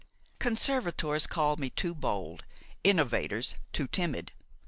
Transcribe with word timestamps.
Conservators 0.39 1.27
called 1.27 1.59
me 1.59 1.69
too 1.69 1.93
bold, 1.93 2.43
innovators 2.83 3.53
too 3.71 3.87
timid. 3.87 4.31